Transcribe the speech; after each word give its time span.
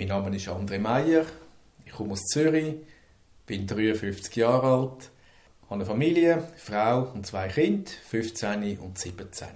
Mein 0.00 0.08
Name 0.08 0.34
ist 0.34 0.48
André 0.48 0.78
Meyer, 0.78 1.26
ich 1.84 1.92
komme 1.92 2.12
aus 2.12 2.24
Zürich, 2.24 2.74
bin 3.44 3.66
53 3.66 4.34
Jahre 4.34 4.66
alt, 4.66 5.10
habe 5.64 5.74
eine 5.74 5.84
Familie, 5.84 6.42
Frau 6.56 7.02
und 7.12 7.26
zwei 7.26 7.48
Kinder, 7.48 7.90
15 8.08 8.78
und 8.78 8.96
17. 8.96 9.48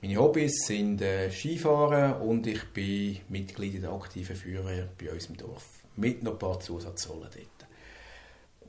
Meine 0.00 0.16
Hobbys 0.16 0.64
sind 0.64 1.02
äh, 1.02 1.28
Skifahren 1.32 2.22
und 2.22 2.46
ich 2.46 2.62
bin 2.72 3.18
Mitglied 3.28 3.82
der 3.82 3.90
aktiven 3.90 4.36
Feuerwehr 4.36 4.90
bei 4.96 5.10
uns 5.10 5.26
im 5.26 5.36
Dorf. 5.36 5.66
Mit 5.96 6.22
noch 6.22 6.34
ein 6.34 6.38
paar 6.38 6.60
Zusatzrollen 6.60 7.28
dort. 7.34 7.68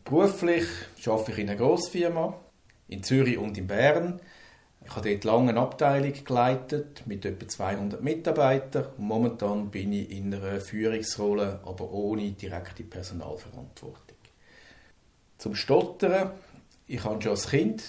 Beruflich 0.05 0.65
arbeite 1.05 1.33
ich 1.33 1.37
in 1.37 1.49
einer 1.51 1.59
Grossfirma 1.59 2.35
in 2.87 3.03
Zürich 3.03 3.37
und 3.37 3.55
in 3.59 3.67
Bern. 3.67 4.19
Ich 4.85 4.95
habe 4.95 5.09
dort 5.09 5.23
lange 5.23 5.49
eine 5.49 5.59
Abteilung 5.59 6.13
geleitet 6.23 7.03
mit 7.05 7.25
etwa 7.25 7.47
200 7.47 8.01
Mitarbeitern 8.01 8.87
momentan 8.97 9.69
bin 9.69 9.93
ich 9.93 10.09
in 10.11 10.33
einer 10.33 10.59
Führungsrolle, 10.59 11.59
aber 11.65 11.91
ohne 11.91 12.31
direkte 12.31 12.83
Personalverantwortung. 12.83 14.17
Zum 15.37 15.55
Stottern. 15.55 16.31
Ich 16.87 17.03
habe 17.03 17.21
schon 17.21 17.31
als 17.31 17.49
Kind 17.49 17.83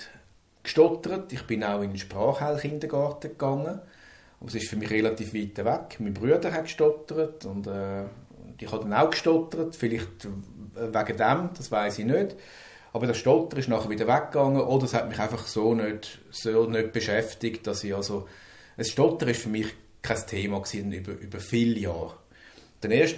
gestottert. 0.63 1.33
Ich 1.33 1.47
bin 1.47 1.65
auch 1.65 1.81
in 1.83 1.91
den 1.91 1.99
Sprachheilkindergarten 1.99 3.31
gegangen. 3.31 3.81
Aber 4.41 4.49
es 4.49 4.55
ist 4.55 4.69
für 4.69 4.77
mich 4.77 4.91
relativ 4.91 5.35
weit 5.35 5.59
weg. 5.59 5.97
Mein 6.01 6.15
Bruder 6.15 6.53
hat 6.53 6.65
gestottert 6.65 7.45
und 7.45 7.67
äh, 7.67 8.05
ich 8.59 8.71
habe 8.71 8.85
dann 8.85 8.95
auch 8.95 9.11
gestottert. 9.11 9.75
Vielleicht 9.77 10.29
wegen 10.75 11.17
dem, 11.17 11.51
das 11.57 11.71
weiß 11.71 11.99
ich 11.99 12.05
nicht. 12.05 12.37
Aber 12.93 13.07
der 13.07 13.15
Stotter 13.15 13.57
ist 13.57 13.69
nachher 13.69 13.91
wieder 13.91 14.09
weggegangen 14.09 14.61
oder 14.61 14.85
es 14.85 14.95
hat 14.95 15.09
mich 15.09 15.19
einfach 15.19 15.47
so 15.47 15.75
nicht, 15.75 16.19
so 16.31 16.67
nicht 16.67 16.93
beschäftigt, 16.93 17.67
dass 17.67 17.85
ich 17.85 17.95
also... 17.95 18.27
Ein 18.77 18.85
Stotter 18.85 19.29
ist 19.29 19.43
für 19.43 19.49
mich 19.49 19.69
kein 20.03 20.27
Thema 20.27 20.61
gewesen, 20.61 20.93
über, 20.93 21.13
über 21.13 21.39
viele 21.39 21.79
Jahre. 21.79 22.17
Dann 22.81 22.91
erst 22.91 23.17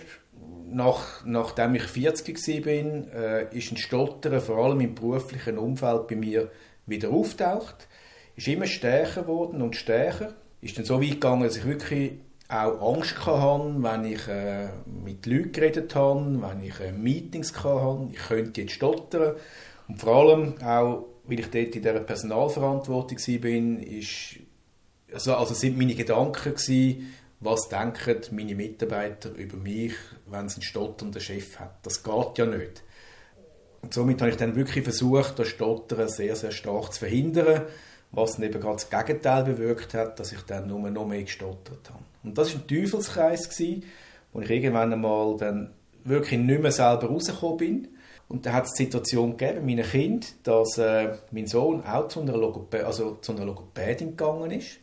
nach, 0.69 1.25
nachdem 1.25 1.75
ich 1.75 1.85
40 1.85 2.67
war, 2.67 3.15
äh, 3.15 3.57
ist 3.57 3.71
ein 3.73 3.77
Stottern 3.77 4.41
vor 4.41 4.59
allem 4.59 4.81
im 4.81 4.95
beruflichen 4.95 5.59
Umfeld 5.59 6.09
bei 6.09 6.17
mir 6.17 6.51
wieder 6.87 7.11
auftaucht. 7.11 7.89
Ist 8.37 8.49
immer 8.49 8.67
stärker 8.67 9.23
geworden 9.23 9.63
und 9.63 9.77
stärker. 9.77 10.35
Ist 10.61 10.79
dann 10.79 10.85
so 10.85 11.01
weit 11.01 11.13
gegangen, 11.13 11.45
dass 11.45 11.57
ich 11.57 11.65
wirklich 11.65 12.13
auch 12.53 12.95
Angst 12.95 13.25
hatte, 13.25 13.75
wenn 13.79 14.05
ich 14.05 14.29
äh, 14.29 14.69
mit 15.05 15.25
Leuten 15.27 15.53
geredet 15.53 15.95
habe, 15.95 16.43
wenn 16.43 16.63
ich 16.63 16.79
äh, 16.81 16.93
Meetings 16.93 17.55
hatte. 17.65 18.09
Ich 18.13 18.19
könnte 18.19 18.61
jetzt 18.61 18.75
stottern. 18.75 19.37
Und 19.89 20.01
vor 20.01 20.17
allem 20.17 20.61
auch, 20.63 21.07
weil 21.25 21.41
ich 21.41 21.51
dort 21.51 21.75
in 21.75 21.83
dieser 21.83 22.01
Personalverantwortung 22.01 23.19
war, 23.19 23.83
ist, 23.83 24.39
also, 25.13 25.35
also 25.35 25.55
sind 25.55 25.79
meine 25.79 25.95
Gedanken 25.95 26.55
gewesen, 26.55 27.15
was 27.41 27.69
denken 27.69 28.21
meine 28.31 28.55
Mitarbeiter 28.55 29.33
über 29.33 29.57
mich, 29.57 29.95
wenn 30.27 30.49
sie 30.49 30.57
einen 30.57 30.63
stotternden 30.63 31.21
Chef 31.21 31.59
hat. 31.59 31.79
Das 31.83 32.03
geht 32.03 32.39
ja 32.39 32.47
nicht. 32.47 32.83
Und 33.83 33.93
somit 33.93 34.21
habe 34.21 34.31
ich 34.31 34.37
dann 34.37 34.55
wirklich 34.55 34.85
versucht, 34.85 35.39
das 35.39 35.49
Stottern 35.49 36.09
sehr, 36.09 36.37
sehr 36.37 36.53
stark 36.53 36.93
zu 36.93 37.01
verhindern, 37.01 37.63
was 38.13 38.37
dann 38.37 38.45
eben 38.45 38.61
gerade 38.61 38.75
das 38.75 38.91
Gegenteil 38.91 39.45
bewirkt 39.45 39.95
hat, 39.95 40.21
dass 40.21 40.33
ich 40.33 40.43
dann 40.43 40.69
nur 40.69 40.79
noch 40.91 41.07
mehr 41.07 41.23
gestottert 41.23 41.91
habe. 41.91 42.05
Und 42.23 42.37
das 42.39 42.55
war 42.55 42.61
ein 42.61 42.69
Teufelskreis, 42.69 43.49
gewesen, 43.49 43.85
wo 44.33 44.41
ich 44.41 44.51
irgendwann 44.51 44.93
einmal 44.93 45.37
dann 45.37 45.71
wirklich 46.05 46.39
nicht 46.39 46.61
mehr 46.61 46.73
selber 46.73 47.09
rausgekommen 47.09 47.57
bin. 47.57 47.89
Und 48.29 48.47
da 48.47 48.53
hat 48.53 48.65
es 48.65 48.73
die 48.73 48.85
Situation 48.85 49.37
gegeben, 49.37 49.67
meinem 49.67 49.85
Kind, 49.85 50.35
dass 50.47 50.79
äh, 50.79 51.15
mein 51.33 51.47
Sohn 51.47 51.85
auch 51.85 52.09
zu 52.09 52.21
einer, 52.21 52.37
Logopä 52.37 52.83
also 52.83 53.17
zu 53.17 53.33
einer 53.33 53.45
Logopädin 53.45 54.11
gegangen 54.11 54.51
ist, 54.53 54.79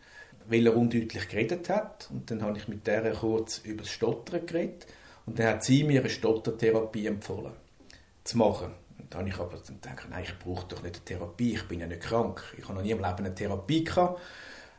weil 0.48 0.66
er 0.68 0.76
undeutlich 0.76 1.28
geredet 1.28 1.70
hat. 1.70 2.10
Und 2.12 2.30
dann 2.30 2.42
habe 2.44 2.58
ich 2.58 2.68
mit 2.68 2.86
der 2.86 3.12
kurz 3.14 3.60
über 3.60 3.84
das 3.84 3.92
Stottern 3.92 4.46
geredet. 4.46 4.86
Und 5.26 5.40
dann 5.40 5.48
hat 5.48 5.64
sie 5.64 5.84
mir 5.84 6.02
eine 6.02 6.10
Stottertherapie 6.10 7.08
empfohlen, 7.08 7.54
zu 8.24 8.38
machen. 8.38 8.72
Dann 9.10 9.22
habe 9.22 9.30
ich 9.30 9.40
aber 9.40 9.58
gedacht, 9.58 10.08
nein, 10.10 10.24
ich 10.24 10.38
brauche 10.38 10.68
doch 10.68 10.84
nicht 10.84 10.98
eine 10.98 11.06
Therapie, 11.06 11.54
ich 11.54 11.68
bin 11.68 11.80
ja 11.80 11.88
nicht 11.88 12.02
krank. 12.02 12.44
Ich 12.58 12.66
habe 12.66 12.76
noch 12.76 12.83
nie 12.83 12.92
im 12.92 13.00
Leben 13.00 13.17
eine 13.17 13.33
Therapie 13.33 13.83
gehabt. 13.83 14.20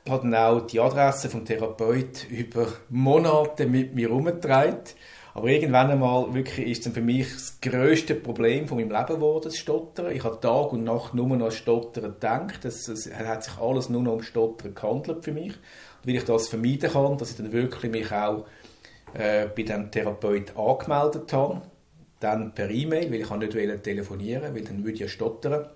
Ich 0.05 0.11
habe 0.11 0.23
dann 0.23 0.35
auch 0.35 0.67
die 0.67 0.81
Adresse 0.81 1.29
vom 1.29 1.45
Therapeut 1.45 2.27
über 2.31 2.69
Monate 2.89 3.67
mit 3.67 3.95
mir 3.95 4.09
herumgetragen. 4.09 4.85
Aber 5.35 5.49
irgendwann 5.49 5.91
einmal 5.91 6.33
wirklich 6.35 6.67
ist 6.67 6.87
dann 6.87 6.93
für 6.93 7.01
mich 7.01 7.33
das 7.33 7.61
grösste 7.61 8.15
Problem 8.15 8.67
von 8.67 8.79
meinem 8.79 8.91
Leben 8.91 9.15
geworden, 9.15 9.45
das 9.45 9.59
Stottern. 9.59 10.11
Ich 10.11 10.25
habe 10.25 10.41
Tag 10.41 10.73
und 10.73 10.85
Nacht 10.85 11.15
nur 11.15 11.27
noch 11.37 11.47
an 11.47 11.53
Stottern 11.53 12.05
gedacht. 12.05 12.65
Es, 12.65 12.89
es 12.89 13.13
hat 13.13 13.45
sich 13.45 13.57
alles 13.59 13.89
nur 13.89 14.03
noch 14.03 14.15
um 14.15 14.23
Stottern 14.23 14.75
gehandelt 14.75 15.25
für 15.25 15.33
mich. 15.33 15.53
Und 15.53 16.09
weil 16.09 16.17
ich 16.17 16.25
das 16.25 16.49
vermeiden 16.49 16.91
kann, 16.91 17.19
dass 17.19 17.31
ich 17.31 17.37
dann 17.37 17.53
wirklich 17.53 17.93
mich 17.93 18.11
auch 18.11 18.47
äh, 19.15 19.47
bei 19.47 19.63
dem 19.63 19.91
Therapeut 19.91 20.57
angemeldet 20.57 21.33
habe, 21.33 21.63
dann 22.21 22.55
per 22.55 22.71
E-Mail, 22.71 23.11
weil 23.11 23.21
ich 23.21 23.31
nicht 23.31 23.83
telefonieren 23.83 24.55
weil 24.55 24.63
dann 24.63 24.79
würde 24.79 24.93
ich 24.93 25.01
ja 25.01 25.09
stottern. 25.09 25.67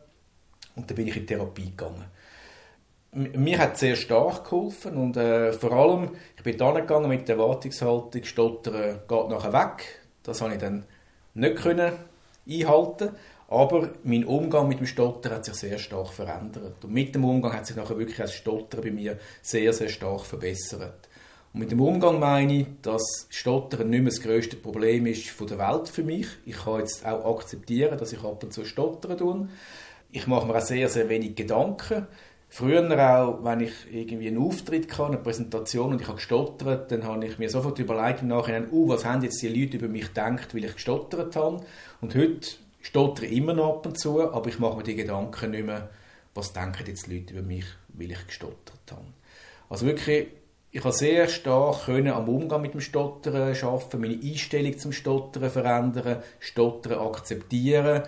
Und 0.76 0.90
dann 0.90 0.96
bin 0.96 1.08
ich 1.08 1.16
in 1.16 1.26
Therapie 1.26 1.70
gegangen 1.70 2.04
mir 3.16 3.58
hat 3.58 3.78
sehr 3.78 3.94
stark 3.94 4.42
geholfen 4.42 4.96
und 4.96 5.16
äh, 5.16 5.52
vor 5.52 5.70
allem, 5.70 6.10
ich 6.36 6.42
bin 6.42 6.58
da 6.58 6.72
gegangen 6.72 7.08
mit 7.08 7.28
der 7.28 7.36
Erwartungshaltung, 7.36 8.24
Stottern 8.24 9.02
geht 9.06 9.28
nachher 9.28 9.52
weg. 9.52 10.00
Das 10.24 10.40
habe 10.40 10.54
ich 10.54 10.58
dann 10.58 10.84
nicht 11.34 11.54
können 11.54 11.92
einhalten 12.48 13.10
aber 13.48 13.90
mein 14.02 14.24
Umgang 14.24 14.68
mit 14.68 14.80
dem 14.80 14.86
Stottern 14.86 15.34
hat 15.34 15.44
sich 15.44 15.54
sehr 15.54 15.78
stark 15.78 16.12
verändert. 16.12 16.82
Und 16.82 16.92
mit 16.92 17.14
dem 17.14 17.24
Umgang 17.24 17.52
hat 17.52 17.66
sich 17.66 17.76
nachher 17.76 17.98
wirklich 17.98 18.16
das 18.16 18.32
Stottern 18.32 18.80
bei 18.80 18.90
mir 18.90 19.18
sehr, 19.42 19.72
sehr 19.72 19.88
stark 19.88 20.22
verbessert. 20.22 21.08
Und 21.54 21.60
mit 21.60 21.70
dem 21.70 21.80
Umgang 21.80 22.18
meine 22.18 22.62
ich, 22.62 22.66
dass 22.82 23.28
Stottern 23.30 23.88
nicht 23.88 24.02
mehr 24.02 24.10
das 24.10 24.20
grösste 24.20 24.56
Problem 24.56 25.06
ist 25.06 25.28
von 25.28 25.46
der 25.46 25.58
Welt 25.58 25.88
für 25.88 26.02
mich. 26.02 26.26
Ich 26.44 26.56
kann 26.56 26.80
jetzt 26.80 27.06
auch 27.06 27.38
akzeptieren, 27.38 27.96
dass 27.96 28.12
ich 28.12 28.24
ab 28.24 28.42
und 28.42 28.52
zu 28.52 28.64
stottern 28.64 29.16
tue. 29.16 29.48
Ich 30.10 30.26
mache 30.26 30.48
mir 30.48 30.56
auch 30.56 30.60
sehr, 30.60 30.88
sehr 30.88 31.08
wenig 31.08 31.36
Gedanken. 31.36 32.08
Früher 32.48 32.82
auch, 32.82 33.44
wenn 33.44 33.60
ich 33.60 33.72
irgendwie 33.92 34.28
einen 34.28 34.38
Auftritt 34.38 34.92
hatte, 34.92 35.06
eine 35.12 35.18
Präsentation 35.18 35.92
und 35.92 36.00
ich 36.00 36.08
habe 36.08 36.16
gestottert, 36.16 36.90
dann 36.90 37.04
habe 37.04 37.24
ich 37.24 37.38
mir 37.38 37.48
sofort 37.48 37.78
überlegt 37.78 38.22
im 38.22 38.28
Nachhinein, 38.28 38.68
uh, 38.72 38.88
was 38.88 39.04
haben 39.04 39.22
jetzt 39.22 39.40
die 39.40 39.48
Leute 39.48 39.76
über 39.76 39.88
mich 39.88 40.08
gedacht, 40.08 40.54
weil 40.54 40.64
ich 40.64 40.74
gestottert 40.74 41.36
habe. 41.36 41.64
Und 42.00 42.16
heute 42.16 42.48
stottere 42.80 43.26
ich 43.26 43.36
immer 43.36 43.54
noch 43.54 43.76
ab 43.76 43.86
und 43.86 43.98
zu, 43.98 44.20
aber 44.20 44.48
ich 44.48 44.58
mache 44.58 44.76
mir 44.76 44.82
die 44.82 44.96
Gedanken 44.96 45.52
nicht 45.52 45.66
mehr, 45.66 45.88
was 46.34 46.52
denken 46.52 46.84
jetzt 46.86 47.06
die 47.06 47.18
Leute 47.18 47.34
über 47.34 47.42
mich, 47.42 47.66
weil 47.88 48.10
ich 48.10 48.26
gestottert 48.26 48.90
habe. 48.90 49.06
Also 49.68 49.86
wirklich, 49.86 50.28
ich 50.74 50.82
habe 50.82 50.92
sehr 50.92 51.28
stark 51.28 51.84
können 51.84 52.12
am 52.12 52.28
Umgang 52.28 52.60
mit 52.60 52.74
dem 52.74 52.80
Stottern 52.80 53.54
arbeiten, 53.54 54.00
meine 54.00 54.18
Einstellung 54.20 54.76
zum 54.76 54.90
Stottern 54.90 55.48
verändern, 55.48 56.20
Stottern 56.40 56.98
akzeptieren, 56.98 58.02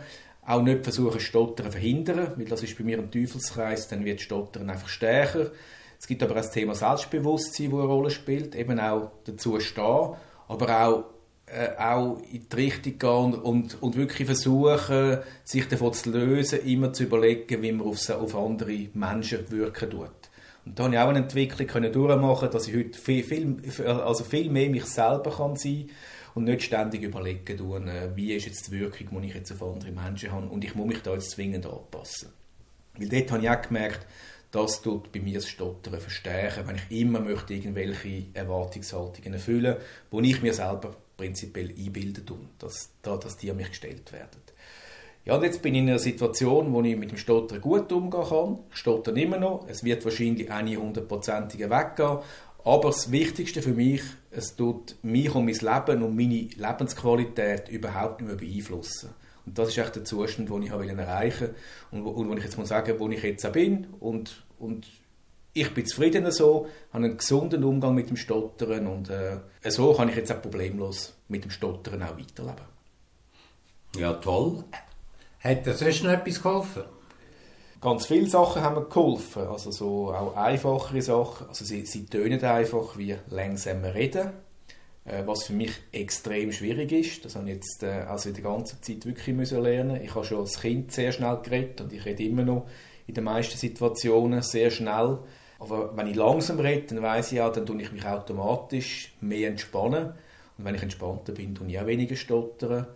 auch 0.45 0.63
nicht 0.63 0.83
versuchen, 0.83 1.21
Stottern 1.21 1.67
zu 1.67 1.73
verhindern, 1.73 2.33
weil 2.35 2.47
das 2.47 2.65
ist 2.65 2.77
bei 2.77 2.83
mir 2.83 2.99
ein 2.99 3.13
Teufelskreis, 3.13 3.87
dann 3.87 4.05
wird 4.05 4.21
Stottern 4.21 4.69
einfach 4.69 4.89
stärker. 4.89 5.53
Es 5.97 6.09
gibt 6.09 6.25
aber 6.25 6.33
auch 6.33 6.39
das 6.39 6.51
Thema 6.51 6.75
Selbstbewusstsein, 6.75 7.71
das 7.71 7.79
eine 7.79 7.89
Rolle 7.89 8.11
spielt, 8.11 8.57
eben 8.57 8.81
auch 8.81 9.13
dazu 9.23 9.61
stehen, 9.61 10.17
aber 10.49 10.87
auch, 10.89 11.05
äh, 11.47 11.81
auch 11.81 12.19
in 12.33 12.49
die 12.49 12.57
Richtung 12.57 12.99
gehen 12.99 13.35
und, 13.43 13.81
und 13.81 13.95
wirklich 13.95 14.27
versuchen, 14.27 15.19
sich 15.45 15.69
davon 15.69 15.93
zu 15.93 16.11
lösen, 16.11 16.67
immer 16.67 16.93
zu 16.93 17.05
überlegen, 17.05 17.63
wie 17.63 17.71
man 17.71 17.87
auf, 17.87 18.11
auf 18.11 18.35
andere 18.35 18.89
Menschen 18.93 19.49
wirken 19.53 19.89
tut. 19.89 20.26
Und 20.67 20.79
da 20.79 20.85
habe 20.85 20.95
ich 20.95 21.01
auch 21.01 21.09
eine 21.09 21.21
Entwicklung 21.21 21.69
können 21.69 21.93
durchmachen, 21.93 22.51
dass 22.51 22.67
ich 22.67 22.75
heute 22.75 22.99
viel, 22.99 23.23
viel, 23.23 23.87
also 23.87 24.25
viel 24.25 24.51
mehr 24.51 24.69
mich 24.69 24.85
selber 24.85 25.31
kann 25.31 25.57
sein 25.57 25.91
und 26.35 26.45
nicht 26.45 26.65
ständig 26.65 27.03
überlegen 27.03 27.57
tun, 27.57 27.89
äh, 27.89 28.11
wie 28.15 28.35
ist 28.35 28.47
jetzt 28.47 28.67
die 28.67 28.73
Wirkung, 28.73 29.23
die 29.23 29.29
ich 29.29 29.35
jetzt 29.35 29.53
auf 29.53 29.63
andere 29.63 29.93
Menschen 29.93 30.33
habe 30.33 30.49
und 30.49 30.65
ich 30.65 30.75
muss 30.75 30.87
mich 30.87 31.03
da 31.03 31.15
jetzt 31.15 31.31
zwingend 31.31 31.67
anpassen. 31.67 32.31
Weil 32.95 33.09
dort 33.09 33.31
habe 33.31 33.43
ich 33.43 33.51
auch 33.51 33.63
gemerkt, 33.63 34.07
das 34.51 34.83
tut 34.83 35.13
bei 35.13 35.21
mir 35.21 35.35
das 35.35 35.49
Stottern 35.49 36.01
verstärken, 36.01 36.67
wenn 36.67 36.77
ich 36.77 37.01
immer 37.01 37.21
möchte 37.21 37.55
irgendwelche 37.55 38.27
Erwartungshaltungen 38.35 39.35
erfüllen, 39.35 39.77
wo 40.11 40.21
ich 40.21 40.43
mir 40.43 40.53
selber 40.53 40.97
prinzipiell 41.17 41.71
einbilden 41.71 42.27
tue, 42.27 42.49
dass, 42.59 42.91
dass 43.03 43.37
die 43.37 43.51
an 43.51 43.57
mich 43.57 43.71
gestellt 43.71 44.13
werden. 44.13 44.41
Ja, 45.27 45.35
und 45.35 45.43
jetzt 45.43 45.61
bin 45.61 45.75
ich 45.75 45.81
in 45.81 45.89
einer 45.89 45.99
Situation, 45.99 46.73
wo 46.73 46.81
ich 46.83 46.97
mit 46.97 47.11
dem 47.11 47.19
Stottern 47.19 47.61
gut 47.61 47.91
umgehen 47.91 48.23
kann. 48.29 48.61
Ich 48.71 48.77
stotter 48.77 49.15
immer 49.17 49.39
noch. 49.39 49.67
Es 49.69 49.83
wird 49.83 50.05
wahrscheinlich 50.05 50.51
auch 50.53 50.63
nie 50.63 50.77
hundertprozentig 50.77 51.61
weggehen. 51.61 52.19
Aber 52.65 52.89
das 52.91 53.11
Wichtigste 53.11 53.61
für 53.61 53.73
mich, 53.73 54.03
es 54.31 54.55
tut 54.55 54.95
mich 55.03 55.35
und 55.35 55.45
mein 55.45 55.55
Leben 55.55 56.03
und 56.05 56.17
meine 56.17 56.49
Lebensqualität 56.57 57.69
überhaupt 57.69 58.21
nicht 58.21 58.29
mehr 58.29 58.37
beeinflussen. 58.37 59.11
Und 59.45 59.59
das 59.59 59.69
ist 59.71 59.79
echt 59.79 59.97
der 59.97 60.05
Zustand, 60.05 60.49
den 60.49 60.63
ich 60.63 60.71
erreichen 60.71 61.49
wollte 61.49 61.55
und, 61.91 62.05
wo, 62.05 62.11
und 62.11 62.29
wo 62.29 62.35
ich 62.35 62.45
jetzt 62.45 62.57
muss 62.57 62.69
sagen, 62.69 62.95
wo 62.99 63.09
ich 63.09 63.23
jetzt 63.23 63.45
auch 63.45 63.53
bin. 63.53 63.89
Und, 63.99 64.45
und 64.61 64.87
ich 65.53 65.75
bin 65.75 65.87
zufrieden 65.87 66.31
so, 66.31 66.69
habe 66.93 67.05
einen 67.05 67.17
gesunden 67.17 67.65
Umgang 67.65 67.97
mit 67.97 68.11
dem 68.11 68.17
Stottern 68.17 68.87
und 68.87 69.11
äh, 69.11 69.39
so 69.69 69.93
kann 69.93 70.09
ich 70.09 70.17
jetzt 70.17 70.31
auch 70.31 70.43
problemlos 70.43 71.17
mit 71.27 71.43
dem 71.43 71.51
Stottern 71.51 72.03
auch 72.03 72.17
weiterleben. 72.17 72.67
Ja, 73.97 74.13
toll. 74.15 74.65
Hat 75.47 75.65
das 75.65 75.79
sonst 75.79 76.03
noch 76.03 76.11
etwas 76.11 76.43
geholfen? 76.43 76.83
Ganz 77.81 78.07
viele 78.07 78.27
Sachen 78.27 78.63
haben 78.63 78.75
mir 78.75 78.89
geholfen, 78.89 79.43
also 79.47 79.71
so 79.71 80.13
auch 80.13 80.37
einfachere 80.37 81.01
Sachen. 81.01 81.47
Also 81.47 81.65
sie, 81.65 81.87
sie 81.87 82.05
tönen 82.07 82.43
einfach 82.43 82.99
wie 82.99 83.15
langsamer 83.31 83.95
reden, 83.95 84.31
äh, 85.05 85.23
was 85.25 85.45
für 85.45 85.53
mich 85.53 85.71
extrem 85.93 86.51
schwierig 86.51 86.91
ist. 86.91 87.25
Das 87.25 87.37
habe 87.37 87.49
ich 87.49 87.55
jetzt 87.55 87.85
äh, 87.85 88.07
also 88.09 88.29
in 88.29 88.35
der 88.35 88.65
Zeit 88.65 89.07
wirklich 89.07 89.37
müssen 89.37 89.63
lernen. 89.63 90.03
Ich 90.03 90.17
habe 90.17 90.25
schon 90.25 90.39
als 90.39 90.61
Kind 90.61 90.91
sehr 90.91 91.13
schnell 91.13 91.39
geredet 91.45 91.81
und 91.81 91.93
ich 91.93 92.05
rede 92.05 92.25
immer 92.25 92.43
noch 92.43 92.67
in 93.07 93.15
den 93.15 93.23
meisten 93.23 93.57
Situationen 93.57 94.43
sehr 94.43 94.73
schnell. 94.73 95.19
Aber 95.61 95.97
wenn 95.97 96.09
ich 96.09 96.17
langsam 96.17 96.59
rede, 96.59 96.93
dann 96.93 97.05
weiß 97.05 97.31
ich 97.31 97.39
ja, 97.39 97.49
dann 97.51 97.67
tue 97.67 97.81
ich 97.81 97.93
mich 97.93 98.05
automatisch 98.05 99.15
mehr 99.21 99.51
entspannen. 99.51 100.07
Und 100.59 100.65
wenn 100.65 100.75
ich 100.75 100.83
entspannter 100.83 101.35
bin, 101.35 101.55
tue 101.55 101.69
ich 101.69 101.79
auch 101.79 101.87
weniger 101.87 102.17
stottern. 102.17 102.89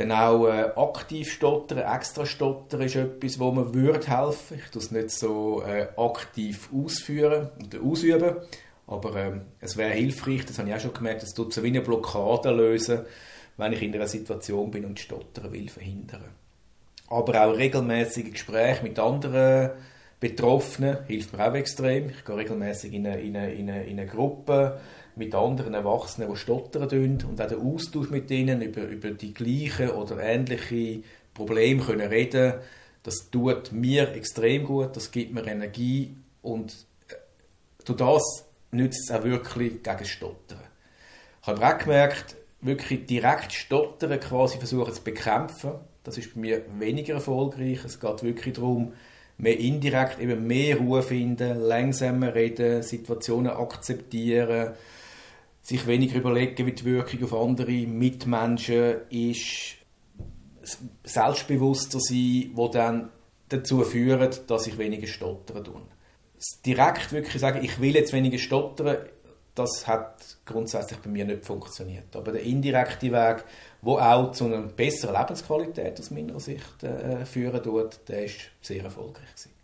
Dann 0.00 0.12
auch 0.12 0.46
äh, 0.46 0.70
aktiv 0.76 1.30
stottern, 1.30 1.76
extra 1.76 2.24
stottern 2.24 2.80
ist 2.80 2.96
etwas, 2.96 3.38
wo 3.38 3.52
mir 3.52 3.74
würde 3.74 4.06
helfen. 4.06 4.58
Ich 4.58 4.70
tue 4.70 4.80
es 4.80 4.90
nicht 4.90 5.10
so 5.10 5.62
äh, 5.62 5.88
aktiv 5.94 6.70
ausführen 6.74 7.50
und 7.60 7.78
ausüben, 7.78 8.36
aber 8.86 9.16
ähm, 9.16 9.42
es 9.60 9.76
wäre 9.76 9.90
hilfreich, 9.90 10.46
das 10.46 10.58
habe 10.58 10.70
ich 10.70 10.74
auch 10.74 10.80
schon 10.80 10.94
gemerkt, 10.94 11.22
es 11.22 11.34
tut 11.34 11.52
so 11.52 11.62
wie 11.62 11.66
eine 11.66 11.82
Blockade 11.82 12.50
lösen, 12.50 13.00
wenn 13.58 13.74
ich 13.74 13.82
in 13.82 13.94
einer 13.94 14.06
Situation 14.06 14.70
bin 14.70 14.86
und 14.86 14.98
Stottern 14.98 15.52
will 15.52 15.68
verhindern. 15.68 16.24
Aber 17.08 17.44
auch 17.44 17.54
regelmäßige 17.54 18.32
Gespräche 18.32 18.82
mit 18.82 18.98
anderen 18.98 19.72
Betroffenen 20.18 21.04
hilft 21.08 21.36
mir 21.36 21.46
auch 21.46 21.54
extrem. 21.54 22.08
Ich 22.08 22.24
gehe 22.24 22.36
regelmäßig 22.38 22.94
in 22.94 23.04
in 23.04 23.34
in 23.34 23.68
in 23.68 24.00
eine 24.00 24.06
Gruppe 24.06 24.80
mit 25.16 25.34
anderen 25.34 25.74
Erwachsenen, 25.74 26.30
die 26.30 26.36
stottern 26.36 26.88
tun 26.88 27.18
und 27.28 27.40
auch 27.40 27.48
der 27.48 27.58
Austausch 27.58 28.10
mit 28.10 28.30
ihnen 28.30 28.62
über, 28.62 28.82
über 28.82 29.10
die 29.10 29.34
gleichen 29.34 29.90
oder 29.90 30.20
ähnliche 30.22 31.02
Probleme 31.34 31.82
können 31.82 32.08
reden, 32.08 32.54
das 33.02 33.30
tut 33.30 33.72
mir 33.72 34.14
extrem 34.14 34.64
gut, 34.64 34.96
das 34.96 35.10
gibt 35.10 35.32
mir 35.32 35.46
Energie 35.46 36.14
und 36.42 36.72
äh, 37.08 37.14
durch 37.84 37.98
das 37.98 38.44
nützt 38.72 39.10
es 39.10 39.16
auch 39.16 39.24
wirklich 39.24 39.82
gegen 39.82 40.04
Stottern. 40.04 40.60
Ich 41.42 41.46
habe 41.46 41.66
auch 41.66 41.78
gemerkt, 41.78 42.36
wirklich 42.60 43.06
direkt 43.06 43.52
Stottern 43.52 44.20
quasi 44.20 44.58
versuchen 44.58 44.92
zu 44.92 45.02
bekämpfen, 45.02 45.72
das 46.04 46.18
ist 46.18 46.34
bei 46.34 46.40
mir 46.40 46.62
weniger 46.78 47.14
erfolgreich. 47.14 47.84
Es 47.84 48.00
geht 48.00 48.22
wirklich 48.22 48.54
darum, 48.54 48.94
mehr 49.38 49.58
indirekt 49.58 50.18
eben 50.18 50.46
mehr 50.46 50.78
Ruhe 50.78 51.02
finden, 51.02 51.60
langsamer 51.60 52.34
reden, 52.34 52.82
Situationen 52.82 53.52
akzeptieren, 53.52 54.74
sich 55.62 55.86
weniger 55.86 56.18
überlegen, 56.18 56.66
wie 56.66 56.72
die 56.72 56.84
Wirkung 56.84 57.24
auf 57.24 57.34
andere 57.34 57.86
Mitmenschen 57.86 58.96
ist, 59.10 59.76
selbstbewusster 61.04 62.00
sein, 62.00 62.50
wo 62.54 62.68
dann 62.68 63.10
dazu 63.48 63.82
führt, 63.82 64.48
dass 64.50 64.66
ich 64.66 64.78
weniger 64.78 65.06
stottern 65.06 65.64
tue. 65.64 65.82
Direkt 66.64 67.12
wirklich 67.12 67.40
sagen, 67.40 67.64
ich 67.64 67.80
will 67.80 67.94
jetzt 67.94 68.12
weniger 68.12 68.38
stottern, 68.38 68.98
das 69.54 69.86
hat 69.86 70.38
grundsätzlich 70.44 71.00
bei 71.00 71.10
mir 71.10 71.24
nicht 71.24 71.44
funktioniert. 71.44 72.14
Aber 72.14 72.32
der 72.32 72.42
indirekte 72.42 73.10
Weg, 73.12 73.44
wo 73.82 73.98
auch 73.98 74.32
zu 74.32 74.46
einer 74.46 74.62
besseren 74.62 75.16
Lebensqualität 75.16 75.98
aus 75.98 76.10
meiner 76.10 76.40
Sicht 76.40 76.82
äh, 76.82 77.24
führen 77.26 77.62
tut, 77.62 78.00
der 78.08 78.24
ist 78.24 78.36
sehr 78.62 78.84
erfolgreich 78.84 79.28
gewesen. 79.34 79.59